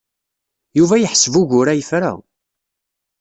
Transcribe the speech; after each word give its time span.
Yuba 0.77 0.95
yeḥseb 0.97 1.33
ugur-a 1.41 1.73
yefra. 1.75 2.11